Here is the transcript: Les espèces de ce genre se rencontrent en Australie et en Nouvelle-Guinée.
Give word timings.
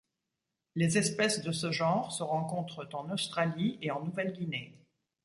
Les 0.73 0.97
espèces 0.97 1.43
de 1.43 1.51
ce 1.51 1.71
genre 1.71 2.11
se 2.11 2.23
rencontrent 2.23 2.87
en 2.95 3.11
Australie 3.11 3.77
et 3.83 3.91
en 3.91 4.03
Nouvelle-Guinée. 4.03 4.73